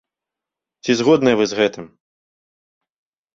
[0.83, 1.85] Ці згодныя вы з гэтым?